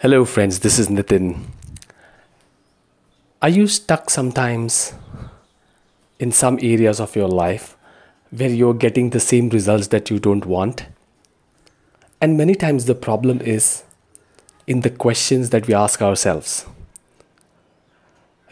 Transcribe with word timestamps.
Hello, 0.00 0.24
friends, 0.24 0.60
this 0.60 0.78
is 0.78 0.86
Nitin. 0.86 1.42
Are 3.42 3.48
you 3.48 3.66
stuck 3.66 4.10
sometimes 4.10 4.92
in 6.20 6.30
some 6.30 6.56
areas 6.62 7.00
of 7.00 7.16
your 7.16 7.26
life 7.26 7.76
where 8.30 8.48
you're 8.48 8.74
getting 8.74 9.10
the 9.10 9.18
same 9.18 9.48
results 9.48 9.88
that 9.88 10.08
you 10.08 10.20
don't 10.20 10.46
want? 10.46 10.86
And 12.20 12.36
many 12.36 12.54
times 12.54 12.84
the 12.84 12.94
problem 12.94 13.40
is 13.40 13.82
in 14.68 14.82
the 14.82 14.90
questions 14.90 15.50
that 15.50 15.66
we 15.66 15.74
ask 15.74 16.00
ourselves. 16.00 16.64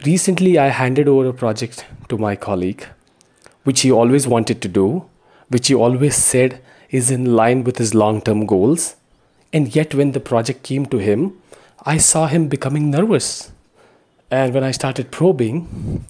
Recently, 0.05 0.59
I 0.59 0.67
handed 0.67 1.07
over 1.07 1.27
a 1.27 1.33
project 1.33 1.85
to 2.09 2.17
my 2.17 2.35
colleague, 2.35 2.85
which 3.63 3.83
he 3.83 3.89
always 3.89 4.27
wanted 4.27 4.61
to 4.63 4.67
do, 4.67 5.05
which 5.47 5.69
he 5.69 5.75
always 5.75 6.17
said 6.17 6.61
is 6.89 7.09
in 7.09 7.37
line 7.37 7.63
with 7.63 7.77
his 7.77 7.95
long 7.95 8.19
term 8.19 8.45
goals. 8.45 8.97
And 9.53 9.73
yet, 9.75 9.95
when 9.95 10.11
the 10.11 10.19
project 10.19 10.63
came 10.63 10.85
to 10.87 10.97
him, 10.97 11.37
I 11.85 11.97
saw 11.97 12.27
him 12.27 12.47
becoming 12.47 12.91
nervous. 12.91 13.51
And 14.29 14.53
when 14.53 14.63
I 14.63 14.71
started 14.71 15.11
probing, 15.11 16.05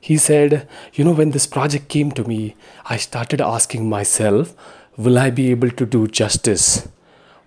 he 0.00 0.16
said, 0.16 0.68
You 0.94 1.04
know, 1.04 1.12
when 1.12 1.32
this 1.32 1.46
project 1.46 1.88
came 1.88 2.12
to 2.12 2.24
me, 2.24 2.54
I 2.86 2.96
started 2.96 3.40
asking 3.40 3.88
myself, 3.88 4.54
Will 4.96 5.18
I 5.18 5.30
be 5.30 5.50
able 5.50 5.70
to 5.70 5.86
do 5.86 6.06
justice? 6.06 6.88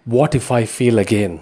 What 0.05 0.35
if 0.35 0.51
I 0.51 0.65
fail 0.65 0.99
again? 0.99 1.39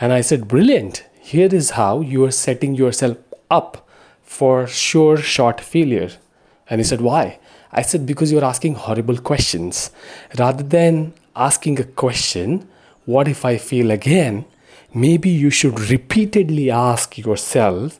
And 0.00 0.12
I 0.12 0.20
said, 0.20 0.48
Brilliant. 0.48 1.04
Here 1.20 1.52
is 1.52 1.70
how 1.70 2.00
you 2.00 2.24
are 2.24 2.30
setting 2.30 2.74
yourself 2.74 3.18
up 3.50 3.86
for 4.22 4.66
sure 4.66 5.16
short 5.16 5.60
failure. 5.60 6.10
And 6.70 6.80
he 6.80 6.84
said, 6.84 7.00
Why? 7.00 7.38
I 7.72 7.82
said, 7.82 8.06
Because 8.06 8.30
you're 8.30 8.44
asking 8.44 8.74
horrible 8.74 9.18
questions. 9.18 9.90
Rather 10.38 10.62
than 10.62 11.14
asking 11.34 11.80
a 11.80 11.84
question, 11.84 12.68
What 13.08 13.26
if 13.26 13.46
I 13.46 13.56
fail 13.56 13.90
again? 13.90 14.44
Maybe 14.92 15.30
you 15.30 15.48
should 15.48 15.80
repeatedly 15.80 16.70
ask 16.70 17.16
yourself, 17.16 17.98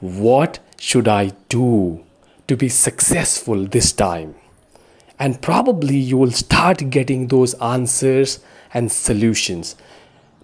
What 0.00 0.60
should 0.78 1.08
I 1.08 1.32
do 1.50 2.06
to 2.48 2.56
be 2.56 2.70
successful 2.70 3.66
this 3.66 3.92
time? 3.92 4.34
And 5.18 5.42
probably 5.42 5.98
you 5.98 6.16
will 6.16 6.30
start 6.30 6.88
getting 6.88 7.26
those 7.26 7.52
answers 7.60 8.40
and 8.72 8.90
solutions. 8.90 9.76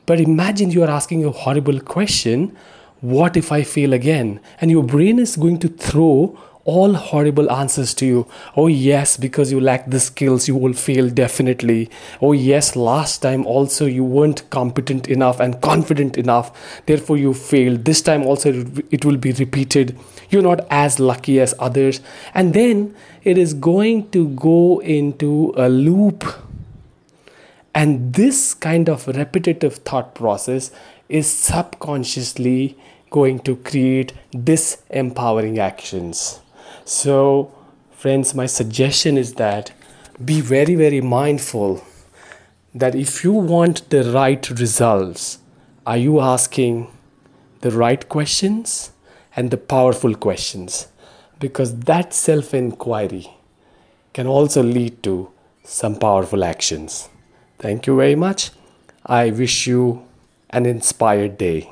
But 0.05 0.21
imagine 0.21 0.73
you 0.73 0.83
are 0.85 0.91
asking 0.91 1.25
a 1.25 1.31
horrible 1.31 1.81
question 1.81 2.55
what 3.01 3.35
if 3.35 3.51
I 3.51 3.63
fail 3.63 3.95
again? 3.95 4.41
And 4.61 4.71
your 4.71 4.83
brain 4.83 5.19
is 5.19 5.37
going 5.37 5.59
to 5.61 5.69
throw 5.69 6.39
all 6.67 6.95
horrible 6.95 7.51
answers 7.51 7.95
to 7.95 8.05
you. 8.05 8.27
Oh, 8.57 8.67
yes, 8.67 9.17
because 9.17 9.51
you 9.51 9.61
lack 9.61 9.89
the 9.89 10.01
skills, 10.01 10.49
you 10.49 10.57
will 10.57 10.73
fail 10.73 11.09
definitely. 11.09 11.89
Oh, 12.21 12.33
yes, 12.33 12.77
last 12.77 13.23
time 13.23 13.47
also 13.47 13.87
you 13.87 14.05
weren't 14.05 14.49
competent 14.51 15.09
enough 15.09 15.41
and 15.41 15.61
confident 15.63 16.19
enough, 16.19 16.83
therefore 16.87 17.17
you 17.17 17.33
failed. 17.33 17.85
This 17.85 18.03
time 18.03 18.25
also 18.25 18.67
it 18.91 19.05
will 19.05 19.17
be 19.17 19.33
repeated. 19.33 19.97
You're 20.29 20.43
not 20.43 20.67
as 20.71 20.99
lucky 20.99 21.41
as 21.41 21.55
others. 21.59 22.01
And 22.35 22.53
then 22.53 22.95
it 23.23 23.39
is 23.39 23.55
going 23.55 24.11
to 24.11 24.29
go 24.31 24.81
into 24.81 25.55
a 25.57 25.69
loop. 25.69 26.25
And 27.75 28.15
this 28.15 28.55
kind 28.55 28.89
of 28.89 29.07
repetitive 29.07 29.77
thought 29.77 30.15
process 30.15 30.73
is 31.09 31.31
subconsciously 31.31 32.77
going 33.11 33.39
to 33.41 33.55
create 33.57 34.13
disempowering 34.33 35.59
actions. 35.59 36.41
So, 36.89 37.53
friends, 37.91 38.33
my 38.33 38.47
suggestion 38.47 39.19
is 39.19 39.35
that 39.35 39.73
be 40.25 40.41
very, 40.41 40.77
very 40.77 41.01
mindful 41.01 41.83
that 42.77 42.95
if 42.95 43.25
you 43.25 43.33
want 43.33 43.91
the 43.91 44.05
right 44.05 44.49
results, 44.51 45.39
are 45.85 45.97
you 45.97 46.21
asking 46.21 46.87
the 47.63 47.73
right 47.73 48.09
questions 48.09 48.93
and 49.35 49.51
the 49.51 49.57
powerful 49.57 50.15
questions? 50.15 50.87
Because 51.41 51.77
that 51.81 52.15
self 52.15 52.55
inquiry 52.55 53.33
can 54.15 54.29
also 54.29 54.63
lead 54.63 55.03
to 55.03 55.33
some 55.65 55.97
powerful 55.97 56.45
actions. 56.45 57.09
Thank 57.59 57.89
you 57.89 57.97
very 57.97 58.15
much. 58.15 58.53
I 59.05 59.31
wish 59.31 59.67
you 59.67 60.07
an 60.51 60.67
inspired 60.67 61.37
day. 61.37 61.69